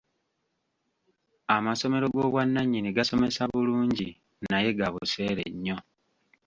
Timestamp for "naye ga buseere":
4.49-5.43